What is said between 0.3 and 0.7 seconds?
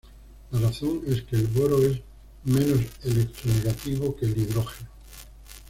La